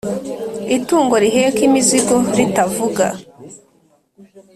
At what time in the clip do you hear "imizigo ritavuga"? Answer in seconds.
1.67-3.05